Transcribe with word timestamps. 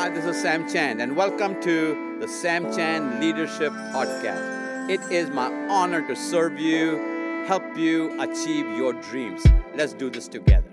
Hi, 0.00 0.08
this 0.08 0.24
is 0.24 0.40
Sam 0.40 0.66
Chand, 0.66 1.02
and 1.02 1.14
welcome 1.14 1.60
to 1.60 2.16
the 2.20 2.26
Sam 2.26 2.74
Chand 2.74 3.20
Leadership 3.20 3.70
Podcast. 3.92 4.88
It 4.88 4.98
is 5.12 5.28
my 5.28 5.52
honor 5.68 6.00
to 6.08 6.16
serve 6.16 6.58
you, 6.58 7.44
help 7.46 7.76
you 7.76 8.18
achieve 8.18 8.64
your 8.78 8.94
dreams. 8.94 9.44
Let's 9.74 9.92
do 9.92 10.08
this 10.08 10.26
together. 10.26 10.70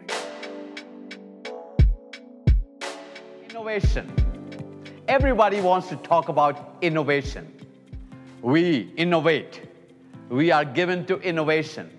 Innovation. 3.50 4.10
Everybody 5.10 5.60
wants 5.60 5.90
to 5.90 5.98
talk 5.98 6.30
about 6.30 6.78
innovation. 6.82 7.54
We 8.42 8.94
innovate. 8.96 9.62
We 10.30 10.52
are 10.52 10.64
given 10.64 11.06
to 11.08 11.20
innovation. 11.20 11.92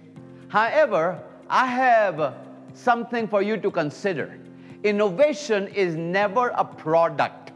However, 0.48 1.22
I 1.50 1.66
have 1.66 2.36
something 2.72 3.28
for 3.28 3.42
you 3.42 3.58
to 3.58 3.70
consider. 3.70 4.34
Innovation 4.84 5.66
is 5.68 5.96
never 5.96 6.50
a 6.50 6.64
product, 6.64 7.50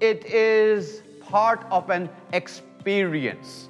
it 0.00 0.24
is 0.26 1.02
part 1.20 1.66
of 1.72 1.90
an 1.90 2.08
experience. 2.32 3.68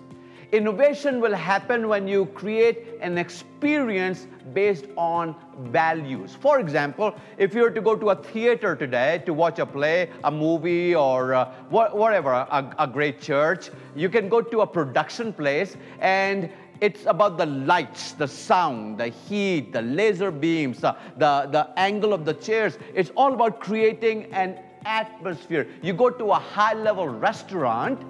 Innovation 0.52 1.23
will 1.23 1.35
happen 1.35 1.88
when 1.88 2.07
you 2.07 2.27
create 2.27 2.98
an 3.01 3.16
experience 3.16 4.27
based 4.52 4.85
on 4.98 5.35
values. 5.71 6.37
For 6.38 6.61
example, 6.61 7.15
if 7.38 7.55
you 7.55 7.62
were 7.62 7.71
to 7.71 7.80
go 7.80 7.97
to 7.97 8.11
a 8.11 8.16
theater 8.16 8.77
today 8.77 9.23
to 9.24 9.33
watch 9.33 9.59
a 9.59 9.65
play, 9.65 10.10
a 10.24 10.30
movie, 10.30 10.95
or 10.95 11.33
uh, 11.33 11.51
whatever, 11.71 12.33
a, 12.33 12.74
a 12.79 12.87
great 12.87 13.19
church, 13.19 13.71
you 13.97 14.10
can 14.10 14.29
go 14.29 14.43
to 14.43 14.60
a 14.60 14.66
production 14.66 15.33
place 15.33 15.79
and 16.01 16.51
it's 16.83 17.07
about 17.07 17.39
the 17.39 17.47
lights, 17.47 18.11
the 18.11 18.27
sound, 18.27 18.99
the 18.99 19.07
heat, 19.07 19.73
the 19.73 19.83
laser 19.83 20.33
beams, 20.33 20.81
the, 20.81 20.97
the, 21.17 21.49
the 21.53 21.71
angle 21.79 22.13
of 22.13 22.25
the 22.25 22.35
chairs. 22.35 22.77
It's 22.93 23.13
all 23.17 23.33
about 23.33 23.61
creating 23.61 24.25
an 24.33 24.59
atmosphere. 24.85 25.69
You 25.81 25.93
go 25.93 26.11
to 26.11 26.33
a 26.33 26.41
high 26.41 26.75
level 26.75 27.07
restaurant, 27.07 28.02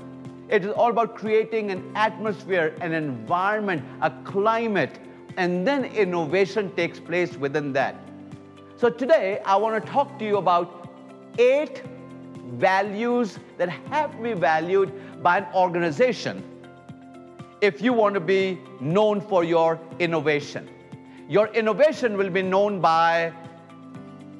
it 0.48 0.64
is 0.64 0.72
all 0.72 0.88
about 0.88 1.14
creating 1.16 1.70
an 1.70 1.92
atmosphere, 1.94 2.74
an 2.80 2.94
environment, 2.94 3.84
a 4.00 4.10
climate, 4.24 4.98
and 5.36 5.66
then 5.66 5.84
innovation 5.84 6.74
takes 6.74 6.98
place 6.98 7.36
within 7.36 7.74
that. 7.74 7.94
So 8.78 8.88
today, 8.88 9.40
I 9.44 9.54
want 9.54 9.84
to 9.84 9.92
talk 9.92 10.18
to 10.18 10.24
you 10.24 10.38
about 10.38 10.88
eight 11.38 11.82
values 12.54 13.38
that 13.58 13.68
have 13.68 14.16
to 14.16 14.22
be 14.22 14.32
valued 14.32 15.22
by 15.22 15.38
an 15.38 15.46
organization 15.54 16.42
if 17.62 17.80
you 17.80 17.92
want 17.92 18.12
to 18.14 18.20
be 18.20 18.58
known 18.80 19.20
for 19.20 19.44
your 19.44 19.80
innovation. 20.00 20.68
Your 21.28 21.46
innovation 21.54 22.18
will 22.18 22.28
be 22.28 22.42
known 22.42 22.80
by 22.80 23.32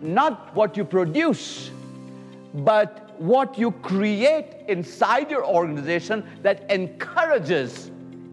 not 0.03 0.55
what 0.57 0.77
you 0.77 0.85
produce, 0.85 1.71
but 2.53 3.15
what 3.21 3.57
you 3.57 3.71
create 3.71 4.57
inside 4.67 5.31
your 5.31 5.47
organization 5.47 6.29
that 6.43 6.69
encourages 6.69 7.93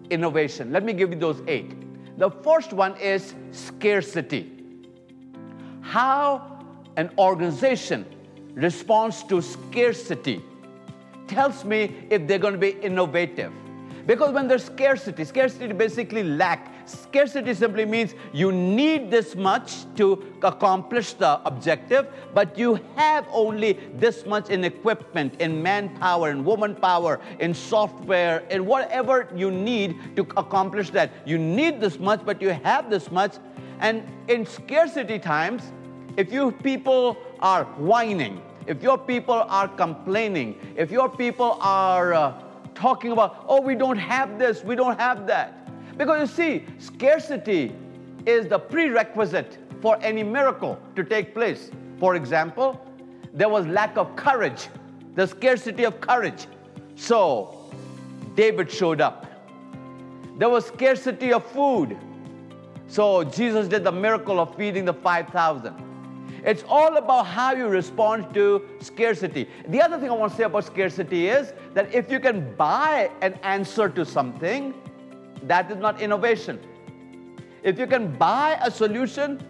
innovation. 0.10 0.72
Let 0.72 0.84
me 0.84 0.94
give 0.94 1.12
you 1.12 1.20
those 1.20 1.44
eight. 1.48 1.72
The 2.18 2.32
first 2.32 2.74
one 2.74 2.98
is 2.98 3.36
scarcity. 3.52 4.52
How 5.82 6.66
an 6.98 7.12
organization 7.20 8.08
responds 8.56 9.24
to 9.26 9.40
scarcity 9.40 10.44
tells 11.28 11.64
me 11.64 11.96
if 12.10 12.28
they're 12.28 12.40
going 12.40 12.56
to 12.56 12.60
be 12.60 12.72
innovative. 12.82 13.54
Because 14.06 14.34
when 14.34 14.48
there's 14.48 14.64
scarcity, 14.64 15.24
scarcity 15.24 15.74
basically 15.74 16.24
lack. 16.24 16.74
Scarcity 16.88 17.54
simply 17.54 17.86
means 17.86 18.16
you 18.34 18.52
need 18.52 19.12
this 19.12 19.36
much 19.36 19.86
to 19.96 20.24
accomplish 20.42 21.14
the 21.14 21.40
objective, 21.46 22.08
but 22.34 22.58
you 22.58 22.80
have 22.96 23.28
only 23.32 23.74
this 23.96 24.26
much 24.26 24.50
in 24.50 24.64
equipment, 24.64 25.40
in 25.40 25.62
manpower, 25.62 26.32
in 26.32 26.44
woman 26.44 26.76
power, 26.76 27.20
in 27.40 27.54
software, 27.54 28.40
in 28.50 28.66
whatever 28.66 29.30
you 29.36 29.52
need 29.52 30.16
to 30.16 30.24
accomplish 30.38 30.90
that. 30.92 31.12
You 31.26 31.38
need 31.38 31.80
this 31.80 32.00
much, 32.00 32.26
but 32.26 32.42
you 32.42 32.50
have 32.50 32.90
this 32.90 33.12
much. 33.12 33.36
And 33.80 34.04
in 34.28 34.46
scarcity 34.46 35.20
times, 35.20 35.72
if 36.18 36.34
you 36.34 36.52
people 36.52 37.18
are 37.40 37.66
whining, 37.78 38.42
if 38.66 38.84
your 38.84 38.98
people 38.98 39.46
are 39.48 39.68
complaining, 39.68 40.60
if 40.76 40.92
your 40.92 41.10
people 41.10 41.58
are 41.62 42.14
uh, 42.14 42.44
talking 42.80 43.12
about, 43.12 43.46
oh, 43.48 43.62
we 43.62 43.76
don't 43.76 43.98
have 43.98 44.40
this, 44.40 44.64
we 44.64 44.76
don't 44.76 44.98
have 45.00 45.28
that. 45.28 45.98
Because 45.98 46.30
you 46.30 46.36
see, 46.36 46.66
scarcity 46.78 47.76
is 48.26 48.48
the 48.48 48.58
prerequisite 48.58 49.58
for 49.82 49.98
any 50.02 50.24
miracle 50.24 50.80
to 50.96 51.04
take 51.04 51.34
place. 51.34 51.72
For 52.00 52.16
example, 52.16 52.82
there 53.34 53.50
was 53.50 53.68
lack 53.68 53.98
of 53.98 54.16
courage, 54.16 54.70
the 55.16 55.28
scarcity 55.28 55.86
of 55.86 56.00
courage. 56.00 56.48
So, 56.96 57.70
David 58.36 58.72
showed 58.72 59.02
up. 59.02 59.26
There 60.38 60.50
was 60.50 60.66
scarcity 60.66 61.34
of 61.34 61.46
food. 61.52 61.98
So, 62.88 63.26
Jesus 63.26 63.68
did 63.68 63.84
the 63.84 63.92
miracle 63.92 64.40
of 64.40 64.56
feeding 64.56 64.86
the 64.86 64.94
5,000. 64.94 65.89
It's 66.44 66.64
all 66.68 66.98
about 66.98 67.26
how 67.26 67.54
you 67.54 67.68
respond 67.68 68.34
to 68.34 68.68
scarcity. 68.80 69.48
The 69.68 69.82
other 69.82 70.00
thing 70.00 70.10
I 70.10 70.14
want 70.14 70.32
to 70.32 70.38
say 70.38 70.44
about 70.44 70.66
scarcity 70.66 71.28
is 71.28 71.54
that 71.74 71.94
if 71.94 72.12
you 72.12 72.20
can 72.20 72.56
buy 72.56 73.12
an 73.22 73.34
answer 73.44 73.90
to 73.90 74.06
something, 74.06 74.74
that 75.44 75.70
is 75.72 75.78
not 75.78 76.02
innovation. 76.02 76.60
If 77.64 77.78
you 77.78 77.88
can 77.88 78.16
buy 78.18 78.60
a 78.62 78.72
solution, 78.72 79.42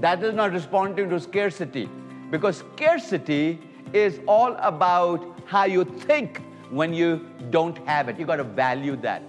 that 0.00 0.22
is 0.22 0.34
not 0.34 0.52
responding 0.52 1.10
to 1.10 1.20
scarcity. 1.20 1.88
Because 2.30 2.58
scarcity 2.74 3.60
is 3.92 4.20
all 4.26 4.56
about 4.56 5.40
how 5.44 5.64
you 5.64 5.84
think 5.84 6.40
when 6.70 6.94
you 6.94 7.28
don't 7.50 7.76
have 7.86 8.08
it. 8.08 8.18
You 8.18 8.24
got 8.24 8.36
to 8.36 8.44
value 8.44 8.96
that. 8.96 9.22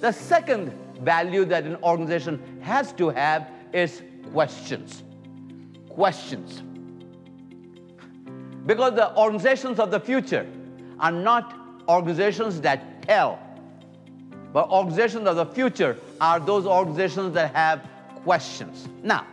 The 0.00 0.12
second 0.12 0.72
value 1.00 1.46
that 1.46 1.64
an 1.64 1.76
organization 1.82 2.60
has 2.62 2.92
to 2.94 3.08
have 3.08 3.48
is 3.72 4.02
questions 4.32 5.02
questions. 5.90 6.62
Because 8.66 8.94
the 8.94 9.16
organizations 9.16 9.78
of 9.78 9.90
the 9.90 10.00
future 10.00 10.46
are 10.98 11.12
not 11.12 11.54
organizations 11.88 12.60
that 12.60 13.02
tell, 13.02 13.38
but 14.52 14.68
organizations 14.68 15.26
of 15.26 15.36
the 15.36 15.46
future 15.46 15.96
are 16.20 16.40
those 16.40 16.66
organizations 16.66 17.34
that 17.34 17.54
have 17.54 17.88
questions. 18.22 18.88
Now, 19.02 19.26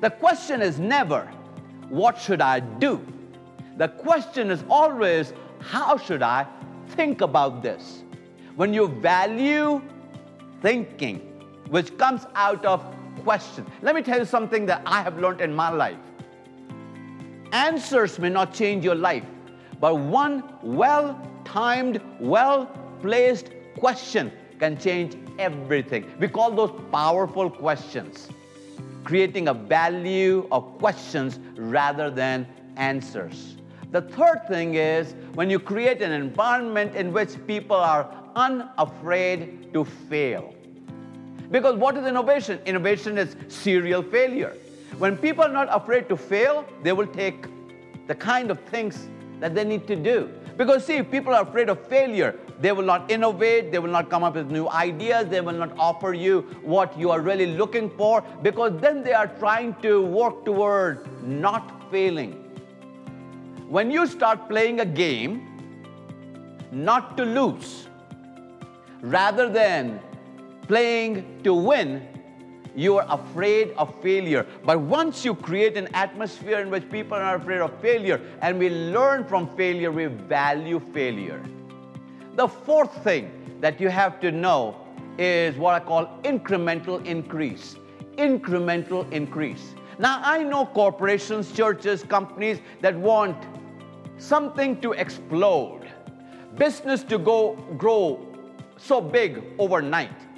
the 0.00 0.10
question 0.10 0.62
is 0.62 0.78
never, 0.78 1.30
what 1.88 2.18
should 2.18 2.40
I 2.40 2.60
do? 2.60 3.04
The 3.76 3.88
question 3.88 4.50
is 4.50 4.64
always, 4.70 5.32
how 5.60 5.96
should 5.96 6.22
I 6.22 6.46
think 6.88 7.20
about 7.20 7.62
this? 7.62 8.02
When 8.56 8.72
you 8.72 8.88
value 8.88 9.82
thinking, 10.62 11.18
which 11.68 11.96
comes 11.98 12.26
out 12.34 12.64
of 12.64 12.84
question. 13.20 13.66
Let 13.82 13.94
me 13.94 14.02
tell 14.02 14.18
you 14.18 14.24
something 14.24 14.66
that 14.66 14.82
I 14.86 15.02
have 15.02 15.18
learned 15.18 15.40
in 15.40 15.54
my 15.54 15.70
life. 15.70 15.98
Answers 17.52 18.18
may 18.18 18.28
not 18.28 18.54
change 18.54 18.84
your 18.84 18.94
life, 18.94 19.24
but 19.80 19.96
one 19.96 20.44
well 20.62 21.20
timed, 21.44 22.00
well 22.20 22.66
placed 23.00 23.50
question 23.78 24.30
can 24.58 24.78
change 24.78 25.16
everything. 25.38 26.04
We 26.20 26.28
call 26.28 26.50
those 26.52 26.72
powerful 26.92 27.50
questions, 27.50 28.28
creating 29.04 29.48
a 29.48 29.54
value 29.54 30.46
of 30.52 30.78
questions 30.78 31.40
rather 31.56 32.10
than 32.10 32.46
answers. 32.76 33.56
The 33.90 34.02
third 34.02 34.46
thing 34.46 34.74
is 34.74 35.14
when 35.34 35.50
you 35.50 35.58
create 35.58 36.02
an 36.02 36.12
environment 36.12 36.94
in 36.94 37.12
which 37.12 37.30
people 37.46 37.76
are 37.76 38.06
unafraid 38.36 39.72
to 39.72 39.84
fail. 39.84 40.54
Because 41.50 41.76
what 41.76 41.96
is 41.96 42.06
innovation? 42.06 42.60
Innovation 42.64 43.18
is 43.18 43.36
serial 43.48 44.02
failure. 44.02 44.56
When 44.98 45.16
people 45.16 45.44
are 45.44 45.52
not 45.52 45.68
afraid 45.70 46.08
to 46.08 46.16
fail, 46.16 46.64
they 46.82 46.92
will 46.92 47.06
take 47.06 47.46
the 48.06 48.14
kind 48.14 48.50
of 48.50 48.60
things 48.60 49.08
that 49.40 49.54
they 49.54 49.64
need 49.64 49.86
to 49.86 49.96
do. 49.96 50.30
Because, 50.56 50.84
see, 50.84 50.96
if 50.96 51.10
people 51.10 51.34
are 51.34 51.42
afraid 51.42 51.70
of 51.70 51.80
failure, 51.86 52.38
they 52.60 52.72
will 52.72 52.84
not 52.84 53.10
innovate, 53.10 53.72
they 53.72 53.78
will 53.78 53.90
not 53.90 54.10
come 54.10 54.22
up 54.22 54.34
with 54.34 54.50
new 54.50 54.68
ideas, 54.68 55.28
they 55.28 55.40
will 55.40 55.54
not 55.54 55.72
offer 55.78 56.12
you 56.12 56.42
what 56.62 56.98
you 56.98 57.10
are 57.10 57.20
really 57.20 57.46
looking 57.46 57.88
for, 57.90 58.22
because 58.42 58.78
then 58.80 59.02
they 59.02 59.14
are 59.14 59.28
trying 59.38 59.74
to 59.80 60.02
work 60.02 60.44
toward 60.44 61.08
not 61.24 61.90
failing. 61.90 62.32
When 63.68 63.90
you 63.90 64.06
start 64.06 64.48
playing 64.48 64.80
a 64.80 64.84
game, 64.84 65.46
not 66.70 67.16
to 67.16 67.24
lose, 67.24 67.88
rather 69.00 69.48
than 69.48 70.00
playing 70.70 71.42
to 71.42 71.52
win, 71.52 72.00
you 72.76 72.98
are 72.98 73.06
afraid 73.10 73.72
of 73.76 73.92
failure. 74.00 74.46
But 74.64 74.78
once 74.78 75.24
you 75.24 75.34
create 75.34 75.76
an 75.76 75.88
atmosphere 75.94 76.60
in 76.60 76.70
which 76.70 76.88
people 76.88 77.16
are 77.16 77.34
afraid 77.34 77.60
of 77.60 77.76
failure 77.80 78.20
and 78.40 78.56
we 78.56 78.70
learn 78.70 79.24
from 79.24 79.48
failure, 79.56 79.90
we 79.90 80.06
value 80.06 80.78
failure. 80.94 81.42
The 82.36 82.46
fourth 82.46 83.02
thing 83.02 83.32
that 83.60 83.80
you 83.80 83.88
have 83.88 84.20
to 84.20 84.30
know 84.30 84.76
is 85.18 85.56
what 85.56 85.74
I 85.74 85.84
call 85.84 86.06
incremental 86.22 87.04
increase. 87.04 87.74
Incremental 88.16 89.10
increase. 89.10 89.74
Now, 89.98 90.20
I 90.22 90.44
know 90.44 90.66
corporations, 90.66 91.50
churches, 91.50 92.04
companies 92.04 92.60
that 92.80 92.94
want 92.96 93.36
something 94.18 94.80
to 94.82 94.92
explode, 94.92 95.90
business 96.54 97.02
to 97.02 97.18
go 97.18 97.56
grow 97.76 98.24
so 98.76 99.00
big 99.00 99.42
overnight 99.58 100.29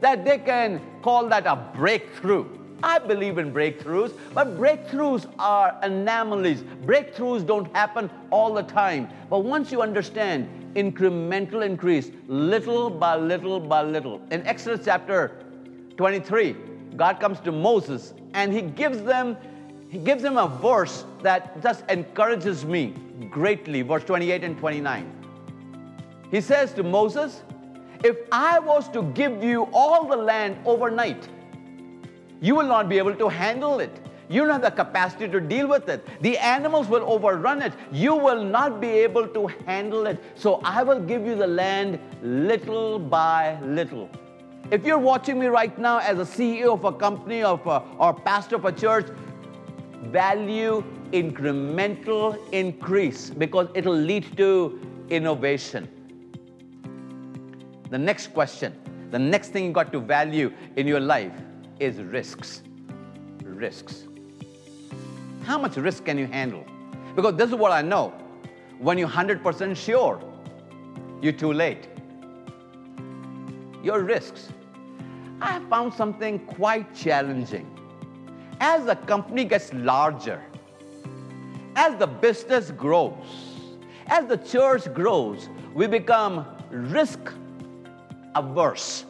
that 0.00 0.24
they 0.24 0.38
can 0.38 0.80
call 1.02 1.28
that 1.28 1.46
a 1.46 1.56
breakthrough. 1.74 2.46
I 2.82 2.98
believe 2.98 3.38
in 3.38 3.52
breakthroughs, 3.52 4.12
but 4.34 4.58
breakthroughs 4.58 5.26
are 5.38 5.78
anomalies. 5.82 6.62
Breakthroughs 6.84 7.46
don't 7.46 7.74
happen 7.74 8.10
all 8.30 8.52
the 8.52 8.62
time. 8.62 9.08
But 9.30 9.40
once 9.40 9.72
you 9.72 9.80
understand 9.80 10.48
incremental 10.74 11.64
increase, 11.64 12.10
little 12.28 12.90
by 12.90 13.16
little 13.16 13.58
by 13.58 13.82
little. 13.82 14.20
In 14.30 14.46
Exodus 14.46 14.84
chapter 14.84 15.42
23, 15.96 16.54
God 16.96 17.18
comes 17.18 17.40
to 17.40 17.52
Moses 17.52 18.12
and 18.34 18.52
he 18.52 18.62
gives 18.62 19.00
them 19.02 19.36
he 19.88 19.98
gives 19.98 20.22
them 20.22 20.36
a 20.36 20.48
verse 20.48 21.04
that 21.22 21.62
just 21.62 21.84
encourages 21.88 22.64
me 22.64 22.92
greatly, 23.30 23.82
verse 23.82 24.02
28 24.04 24.42
and 24.42 24.58
29. 24.58 25.12
He 26.30 26.40
says 26.40 26.72
to 26.74 26.82
Moses, 26.82 27.42
If 28.04 28.16
I 28.32 28.58
was 28.58 28.88
to 28.90 29.02
give 29.14 29.42
you 29.42 29.68
all 29.72 30.06
the 30.06 30.16
land 30.16 30.58
overnight, 30.64 31.28
you 32.40 32.54
will 32.54 32.66
not 32.66 32.88
be 32.88 32.98
able 32.98 33.14
to 33.14 33.28
handle 33.28 33.80
it. 33.80 33.90
You 34.28 34.42
don't 34.42 34.50
have 34.50 34.62
the 34.62 34.70
capacity 34.70 35.28
to 35.28 35.40
deal 35.40 35.68
with 35.68 35.88
it. 35.88 36.06
The 36.20 36.36
animals 36.38 36.88
will 36.88 37.08
overrun 37.10 37.62
it. 37.62 37.72
You 37.92 38.16
will 38.16 38.42
not 38.42 38.80
be 38.80 38.88
able 38.88 39.28
to 39.28 39.46
handle 39.66 40.06
it. 40.06 40.22
So 40.34 40.60
I 40.64 40.82
will 40.82 41.00
give 41.00 41.24
you 41.24 41.36
the 41.36 41.46
land 41.46 42.00
little 42.22 42.98
by 42.98 43.60
little. 43.62 44.10
If 44.72 44.84
you're 44.84 44.98
watching 44.98 45.38
me 45.38 45.46
right 45.46 45.78
now 45.78 45.98
as 45.98 46.18
a 46.18 46.24
CEO 46.24 46.74
of 46.74 46.84
a 46.84 46.92
company 46.92 47.40
a, 47.40 47.52
uh, 47.52 47.84
or 47.98 48.12
pastor 48.12 48.56
of 48.56 48.64
a 48.64 48.72
church, 48.72 49.06
value 50.06 50.82
incremental 51.12 52.36
increase 52.52 53.30
because 53.30 53.68
it'll 53.74 53.94
lead 53.94 54.36
to 54.36 54.80
innovation. 55.08 55.88
The 57.96 58.02
next 58.02 58.34
question, 58.34 58.74
the 59.10 59.18
next 59.18 59.52
thing 59.52 59.64
you 59.64 59.72
got 59.72 59.90
to 59.92 60.00
value 60.00 60.52
in 60.76 60.86
your 60.86 61.00
life 61.00 61.32
is 61.80 61.96
risks. 61.96 62.62
Risks. 63.42 64.04
How 65.44 65.56
much 65.56 65.78
risk 65.78 66.04
can 66.04 66.18
you 66.18 66.26
handle? 66.26 66.62
Because 67.14 67.36
this 67.36 67.48
is 67.48 67.54
what 67.54 67.72
I 67.72 67.80
know. 67.80 68.12
When 68.80 68.98
you're 68.98 69.08
100% 69.08 69.74
sure, 69.74 70.22
you're 71.22 71.32
too 71.32 71.54
late. 71.54 71.88
Your 73.82 74.00
risks. 74.00 74.50
I 75.40 75.60
found 75.70 75.94
something 75.94 76.40
quite 76.40 76.94
challenging. 76.94 77.66
As 78.60 78.84
the 78.84 78.96
company 78.96 79.46
gets 79.46 79.72
larger, 79.72 80.42
as 81.76 81.96
the 81.96 82.06
business 82.06 82.72
grows, 82.72 83.24
as 84.08 84.26
the 84.26 84.36
church 84.36 84.92
grows, 84.92 85.48
we 85.72 85.86
become 85.86 86.44
risk 86.70 87.32
averse. 88.36 89.04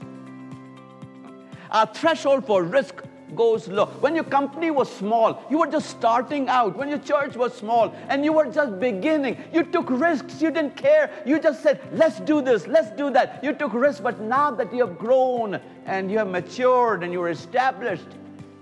Our 1.71 1.87
threshold 1.87 2.47
for 2.47 2.63
risk 2.63 3.03
goes 3.35 3.69
low. 3.69 3.87
When 3.87 4.15
your 4.15 4.25
company 4.25 4.71
was 4.71 4.91
small, 4.91 5.43
you 5.51 5.59
were 5.59 5.67
just 5.67 5.91
starting 5.91 6.49
out. 6.49 6.77
When 6.77 6.89
your 6.89 6.99
church 6.99 7.37
was 7.37 7.53
small 7.55 7.95
and 8.09 8.25
you 8.25 8.33
were 8.33 8.47
just 8.47 8.79
beginning, 8.79 9.37
you 9.53 9.65
took 9.65 9.91
risks. 9.91 10.41
You 10.41 10.51
didn't 10.51 10.77
care. 10.77 11.11
You 11.27 11.39
just 11.41 11.63
said, 11.63 11.81
let's 11.93 12.21
do 12.21 12.41
this, 12.41 12.67
let's 12.67 12.91
do 12.97 13.11
that. 13.11 13.43
You 13.43 13.53
took 13.53 13.75
risks, 13.75 14.01
but 14.01 14.21
now 14.21 14.51
that 14.53 14.73
you 14.73 14.87
have 14.87 14.97
grown 14.97 15.61
and 15.87 16.11
you 16.11 16.19
have 16.19 16.29
matured 16.29 17.03
and 17.03 17.13
you're 17.13 17.31
established, 17.31 18.09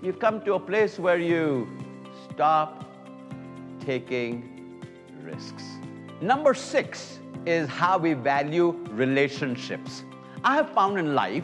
you've 0.01 0.19
come 0.19 0.41
to 0.41 0.55
a 0.55 0.59
place 0.59 0.97
where 0.99 1.19
you 1.19 1.67
stop 2.33 2.85
taking 3.79 4.81
risks. 5.21 5.63
Number 6.21 6.53
six 6.53 7.19
is 7.45 7.69
how 7.69 7.97
we 7.99 8.13
value 8.13 8.71
relationships. 8.89 10.03
I 10.45 10.53
have 10.57 10.69
found 10.69 10.99
in 10.99 11.15
life 11.15 11.43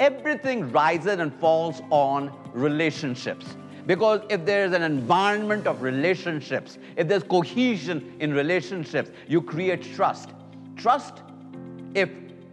everything 0.00 0.72
rises 0.72 1.20
and 1.20 1.32
falls 1.34 1.82
on 1.90 2.36
relationships. 2.52 3.46
Because 3.86 4.22
if 4.28 4.44
there's 4.44 4.72
an 4.72 4.82
environment 4.82 5.68
of 5.68 5.82
relationships, 5.82 6.76
if 6.96 7.06
there's 7.06 7.22
cohesion 7.22 8.16
in 8.18 8.34
relationships, 8.34 9.10
you 9.28 9.40
create 9.40 9.82
trust. 9.94 10.30
Trust, 10.76 11.22
if 11.94 12.10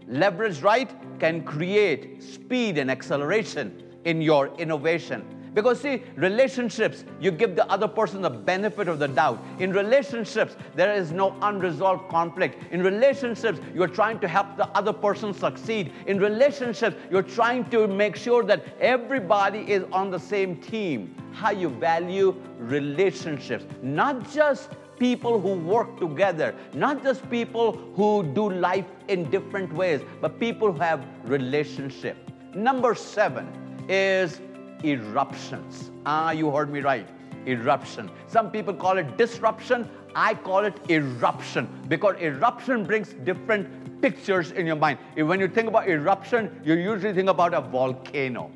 leveraged 0.07 0.63
right, 0.63 0.89
can 1.19 1.43
create 1.43 2.21
speed 2.21 2.77
and 2.77 2.91
acceleration 2.91 3.83
in 4.05 4.21
your 4.21 4.55
innovation. 4.59 5.25
Because, 5.57 5.81
see, 5.81 6.03
relationships, 6.17 7.03
you 7.19 7.31
give 7.31 7.55
the 7.55 7.65
other 7.67 7.87
person 7.87 8.21
the 8.21 8.29
benefit 8.29 8.87
of 8.87 8.99
the 8.99 9.07
doubt. 9.07 9.43
In 9.57 9.73
relationships, 9.73 10.55
there 10.75 10.93
is 10.93 11.11
no 11.11 11.35
unresolved 11.41 12.09
conflict. 12.09 12.71
In 12.71 12.83
relationships, 12.83 13.59
you're 13.73 13.87
trying 13.87 14.19
to 14.19 14.27
help 14.27 14.55
the 14.55 14.67
other 14.77 14.93
person 14.93 15.33
succeed. 15.33 15.91
In 16.05 16.19
relationships, 16.19 16.95
you're 17.09 17.23
trying 17.23 17.67
to 17.71 17.87
make 17.87 18.15
sure 18.15 18.43
that 18.43 18.65
everybody 18.79 19.61
is 19.61 19.83
on 19.91 20.11
the 20.11 20.19
same 20.19 20.57
team. 20.57 21.15
How 21.33 21.49
you 21.49 21.69
value 21.69 22.35
relationships, 22.59 23.65
not 23.81 24.31
just 24.31 24.69
people 24.99 25.39
who 25.39 25.55
work 25.55 25.99
together, 25.99 26.53
not 26.75 27.01
just 27.01 27.27
people 27.31 27.77
who 27.95 28.31
do 28.35 28.51
life 28.51 28.85
in 29.07 29.27
different 29.31 29.73
ways, 29.73 30.01
but 30.21 30.39
people 30.39 30.71
who 30.71 30.77
have 30.77 31.03
relationship. 31.23 32.15
Number 32.53 32.93
seven 32.93 33.47
is 33.89 34.39
eruptions. 34.83 35.91
Ah, 36.05 36.31
you 36.31 36.51
heard 36.51 36.71
me 36.71 36.81
right. 36.81 37.07
Eruption. 37.45 38.09
Some 38.27 38.51
people 38.51 38.73
call 38.73 38.97
it 38.97 39.17
disruption. 39.17 39.89
I 40.15 40.33
call 40.33 40.65
it 40.65 40.77
eruption 40.89 41.67
because 41.87 42.15
eruption 42.19 42.85
brings 42.85 43.13
different 43.23 44.01
pictures 44.01 44.51
in 44.51 44.65
your 44.65 44.75
mind. 44.75 44.99
When 45.15 45.39
you 45.39 45.47
think 45.47 45.67
about 45.67 45.87
eruption, 45.87 46.59
you 46.63 46.75
usually 46.75 47.13
think 47.13 47.29
about 47.29 47.53
a 47.53 47.61
volcano. 47.61 48.51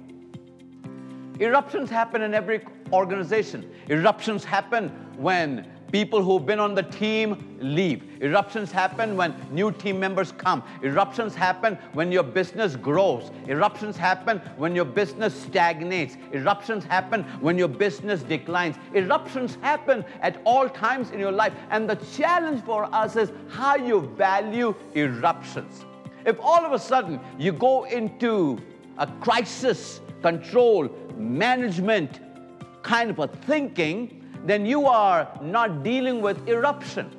Eruptions 1.40 1.90
happen 1.90 2.22
in 2.22 2.34
every 2.34 2.62
organization. 2.92 3.70
Eruptions 3.90 4.44
happen 4.44 4.90
when 5.18 5.68
People 5.92 6.24
who've 6.24 6.46
been 6.46 6.60
on 6.60 6.74
the 6.74 6.84
team 6.84 7.58
leave. 7.60 8.04
Eruptions 8.22 8.72
happen 8.72 9.18
when 9.18 9.36
new 9.52 9.72
team 9.72 10.00
members 10.00 10.32
come. 10.32 10.64
Eruptions 10.84 11.36
happen 11.36 11.78
when 11.94 12.12
your 12.12 12.24
business 12.24 12.78
grows. 12.78 13.30
Eruptions 13.48 13.98
happen 13.98 14.40
when 14.56 14.74
your 14.74 14.86
business 14.86 15.34
stagnates. 15.34 16.16
Eruptions 16.34 16.86
happen 16.86 17.24
when 17.42 17.58
your 17.58 17.68
business 17.68 18.24
declines. 18.24 18.78
Eruptions 18.96 19.58
happen 19.62 20.06
at 20.22 20.42
all 20.46 20.70
times 20.70 21.12
in 21.12 21.20
your 21.20 21.32
life. 21.32 21.54
And 21.72 21.90
the 21.90 21.96
challenge 22.16 22.64
for 22.64 22.86
us 22.96 23.18
is 23.18 23.32
how 23.50 23.75
you 23.75 24.01
value 24.15 24.74
eruptions. 24.96 25.86
If 26.25 26.39
all 26.39 26.65
of 26.65 26.72
a 26.72 26.80
sudden 26.80 27.20
you 27.38 27.51
go 27.51 27.84
into 27.86 28.60
a 28.98 29.08
crisis 29.20 30.00
control 30.22 30.89
management 31.18 32.20
kind 32.84 33.10
of 33.10 33.20
a 33.20 33.27
thinking, 33.27 34.21
then 34.45 34.65
you 34.65 34.88
are 34.88 35.29
not 35.41 35.83
dealing 35.83 36.21
with 36.21 36.48
eruption. 36.48 37.10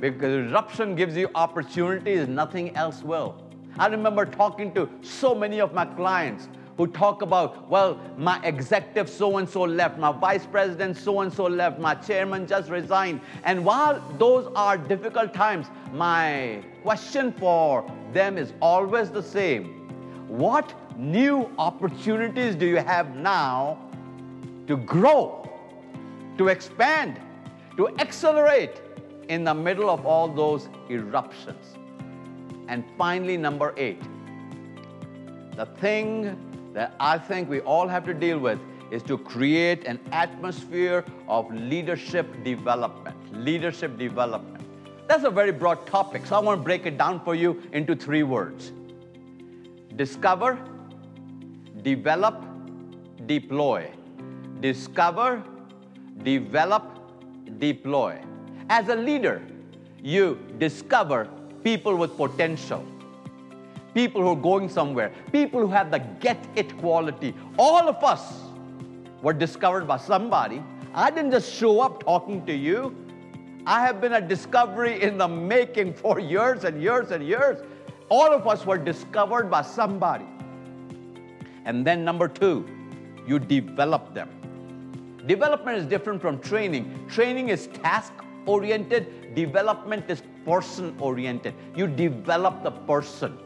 Because 0.00 0.50
eruption 0.50 0.94
gives 0.94 1.16
you 1.16 1.28
opportunities, 1.34 2.28
nothing 2.28 2.76
else 2.76 3.02
will. 3.02 3.42
I 3.78 3.86
remember 3.88 4.24
talking 4.24 4.72
to 4.74 4.88
so 5.02 5.34
many 5.34 5.60
of 5.60 5.74
my 5.74 5.84
clients 5.84 6.48
who 6.76 6.86
talk 6.86 7.22
about, 7.22 7.68
well, 7.70 7.98
my 8.18 8.42
executive 8.44 9.08
so 9.08 9.38
and 9.38 9.48
so 9.48 9.62
left, 9.62 9.98
my 9.98 10.12
vice 10.12 10.44
president 10.44 10.96
so 10.96 11.20
and 11.20 11.32
so 11.32 11.44
left, 11.44 11.78
my 11.78 11.94
chairman 11.94 12.46
just 12.46 12.70
resigned. 12.70 13.20
And 13.44 13.64
while 13.64 14.02
those 14.18 14.50
are 14.54 14.76
difficult 14.76 15.32
times, 15.32 15.68
my 15.92 16.62
question 16.82 17.32
for 17.32 17.90
them 18.12 18.36
is 18.36 18.52
always 18.60 19.10
the 19.10 19.22
same 19.22 19.88
What 20.28 20.74
new 20.98 21.50
opportunities 21.58 22.54
do 22.54 22.66
you 22.66 22.76
have 22.76 23.14
now 23.16 23.78
to 24.66 24.76
grow? 24.76 25.45
To 26.38 26.48
expand, 26.48 27.20
to 27.76 27.88
accelerate 27.98 28.80
in 29.28 29.44
the 29.44 29.54
middle 29.54 29.90
of 29.90 30.06
all 30.06 30.28
those 30.28 30.68
eruptions. 30.88 31.76
And 32.68 32.84
finally, 32.98 33.36
number 33.36 33.74
eight, 33.76 34.02
the 35.56 35.66
thing 35.66 36.36
that 36.74 36.94
I 37.00 37.18
think 37.18 37.48
we 37.48 37.60
all 37.60 37.88
have 37.88 38.04
to 38.06 38.14
deal 38.14 38.38
with 38.38 38.58
is 38.90 39.02
to 39.04 39.18
create 39.18 39.84
an 39.84 39.98
atmosphere 40.12 41.04
of 41.28 41.52
leadership 41.52 42.44
development. 42.44 43.16
Leadership 43.32 43.98
development. 43.98 44.64
That's 45.08 45.24
a 45.24 45.30
very 45.30 45.52
broad 45.52 45.86
topic, 45.86 46.26
so 46.26 46.36
I 46.36 46.40
want 46.40 46.60
to 46.60 46.64
break 46.64 46.84
it 46.86 46.98
down 46.98 47.20
for 47.24 47.34
you 47.34 47.62
into 47.72 47.94
three 47.94 48.22
words 48.22 48.72
discover, 49.96 50.58
develop, 51.82 52.44
deploy. 53.24 53.90
Discover, 54.60 55.42
develop, 56.22 56.84
deploy. 57.58 58.20
As 58.68 58.88
a 58.88 58.96
leader, 58.96 59.42
you 60.02 60.38
discover 60.58 61.28
people 61.62 61.96
with 61.96 62.16
potential, 62.16 62.84
people 63.94 64.22
who 64.22 64.28
are 64.28 64.36
going 64.36 64.68
somewhere, 64.68 65.12
people 65.32 65.60
who 65.60 65.68
have 65.68 65.90
the 65.90 65.98
get 66.20 66.38
it 66.54 66.76
quality. 66.78 67.34
All 67.58 67.88
of 67.88 68.02
us 68.04 68.40
were 69.22 69.32
discovered 69.32 69.86
by 69.86 69.96
somebody. 69.96 70.62
I 70.94 71.10
didn't 71.10 71.30
just 71.30 71.52
show 71.52 71.80
up 71.80 72.04
talking 72.04 72.44
to 72.46 72.54
you. 72.54 72.94
I 73.66 73.80
have 73.84 74.00
been 74.00 74.12
a 74.12 74.20
discovery 74.20 75.02
in 75.02 75.18
the 75.18 75.26
making 75.26 75.94
for 75.94 76.20
years 76.20 76.64
and 76.64 76.80
years 76.80 77.10
and 77.10 77.26
years. 77.26 77.58
All 78.08 78.32
of 78.32 78.46
us 78.46 78.64
were 78.64 78.78
discovered 78.78 79.50
by 79.50 79.62
somebody. 79.62 80.26
And 81.64 81.84
then, 81.84 82.04
number 82.04 82.28
two, 82.28 82.64
you 83.26 83.40
develop 83.40 84.14
them. 84.14 84.30
Development 85.26 85.76
is 85.76 85.86
different 85.86 86.20
from 86.20 86.38
training. 86.38 87.06
Training 87.08 87.48
is 87.48 87.66
task 87.68 88.12
oriented, 88.46 89.34
development 89.34 90.08
is 90.08 90.22
person 90.44 90.96
oriented. 91.00 91.54
You 91.74 91.88
develop 91.88 92.62
the 92.62 92.70
person 92.70 93.36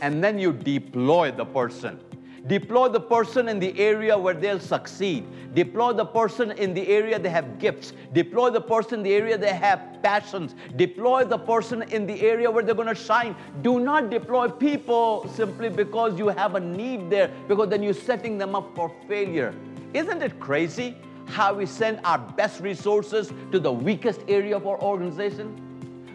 and 0.00 0.22
then 0.22 0.38
you 0.38 0.52
deploy 0.52 1.30
the 1.30 1.44
person. 1.44 2.00
Deploy 2.46 2.88
the 2.88 3.00
person 3.00 3.48
in 3.48 3.58
the 3.58 3.78
area 3.78 4.16
where 4.16 4.32
they'll 4.32 4.60
succeed. 4.60 5.26
Deploy 5.54 5.92
the 5.92 6.04
person 6.04 6.52
in 6.52 6.72
the 6.72 6.86
area 6.88 7.18
they 7.18 7.28
have 7.28 7.58
gifts. 7.58 7.92
Deploy 8.12 8.50
the 8.50 8.60
person 8.60 9.00
in 9.00 9.02
the 9.02 9.12
area 9.12 9.36
they 9.36 9.52
have 9.52 9.98
passions. 10.02 10.54
Deploy 10.76 11.24
the 11.24 11.38
person 11.38 11.82
in 11.82 12.06
the 12.06 12.20
area 12.22 12.50
where 12.50 12.64
they're 12.64 12.74
going 12.74 12.88
to 12.88 12.94
shine. 12.94 13.36
Do 13.62 13.80
not 13.80 14.08
deploy 14.08 14.48
people 14.48 15.28
simply 15.34 15.68
because 15.68 16.18
you 16.18 16.28
have 16.28 16.54
a 16.54 16.60
need 16.60 17.10
there, 17.10 17.30
because 17.48 17.68
then 17.68 17.82
you're 17.82 17.92
setting 17.92 18.38
them 18.38 18.54
up 18.54 18.74
for 18.74 18.90
failure. 19.06 19.54
Isn't 19.94 20.22
it 20.22 20.38
crazy 20.38 20.96
how 21.26 21.54
we 21.54 21.66
send 21.66 22.00
our 22.04 22.18
best 22.18 22.60
resources 22.60 23.32
to 23.52 23.58
the 23.58 23.72
weakest 23.72 24.20
area 24.28 24.56
of 24.56 24.66
our 24.66 24.80
organization? 24.82 25.64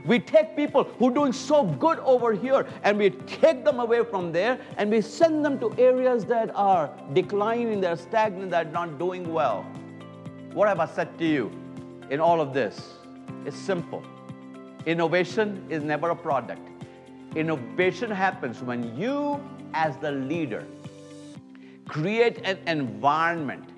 We 0.05 0.19
take 0.19 0.55
people 0.55 0.83
who 0.83 1.09
are 1.09 1.13
doing 1.13 1.31
so 1.31 1.63
good 1.63 1.99
over 1.99 2.33
here 2.33 2.67
and 2.83 2.97
we 2.97 3.11
take 3.11 3.63
them 3.63 3.79
away 3.79 4.03
from 4.03 4.31
there 4.31 4.59
and 4.77 4.91
we 4.91 4.99
send 5.01 5.45
them 5.45 5.59
to 5.59 5.73
areas 5.77 6.25
that 6.25 6.51
are 6.55 6.91
declining, 7.13 7.79
they're 7.79 7.95
stagnant, 7.95 8.51
they're 8.51 8.65
not 8.65 8.99
doing 8.99 9.31
well. 9.31 9.63
What 10.53 10.67
have 10.67 10.79
I 10.79 10.87
said 10.87 11.17
to 11.19 11.25
you 11.25 11.51
in 12.09 12.19
all 12.19 12.41
of 12.41 12.53
this? 12.53 12.95
It's 13.45 13.57
simple. 13.57 14.03
Innovation 14.85 15.65
is 15.69 15.83
never 15.83 16.09
a 16.09 16.15
product. 16.15 16.67
Innovation 17.35 18.11
happens 18.11 18.61
when 18.61 18.95
you, 18.97 19.41
as 19.73 19.95
the 19.97 20.11
leader, 20.11 20.67
create 21.93 22.39
an 22.43 22.57
environment, 22.65 23.69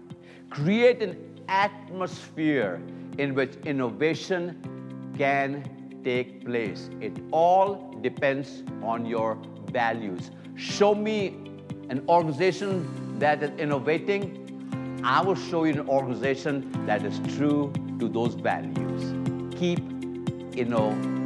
create 0.50 1.02
an 1.02 1.18
atmosphere 1.50 2.82
in 3.18 3.36
which 3.36 3.56
innovation 3.66 5.12
can 5.18 6.02
take 6.06 6.46
place. 6.46 6.90
It 7.02 7.12
all 7.32 7.94
depends 8.02 8.64
on 8.82 9.06
your 9.06 9.38
values. 9.72 10.32
Show 10.56 10.96
me 10.96 11.28
an 11.90 12.06
organization 12.08 13.20
that 13.20 13.44
is 13.44 13.52
innovating. 13.60 15.02
I 15.04 15.22
will 15.22 15.36
show 15.36 15.66
you 15.66 15.74
an 15.74 15.90
organization 15.90 16.72
that 16.86 17.04
is 17.04 17.20
true 17.36 17.74
to 18.00 18.08
those 18.08 18.36
values. 18.36 19.14
Keep 19.60 19.80
innovating 20.56 21.25